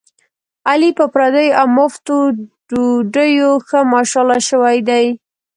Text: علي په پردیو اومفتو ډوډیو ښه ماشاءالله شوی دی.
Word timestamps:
علي 0.69 0.89
په 0.99 1.05
پردیو 1.13 1.57
اومفتو 1.61 2.15
ډوډیو 2.69 3.51
ښه 3.67 3.79
ماشاءالله 3.93 4.39
شوی 4.49 4.77
دی. 4.89 5.05